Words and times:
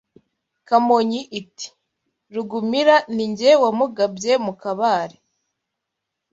Kamonyi 0.67 1.21
iti: 1.39 1.67
Rugumira 2.33 2.95
Ni 3.15 3.25
jye 3.37 3.51
wamugabye 3.63 4.33
mu 4.45 4.53
Kabare 4.61 5.15